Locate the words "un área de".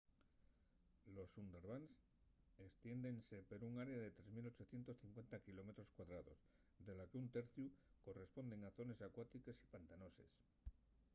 3.69-4.09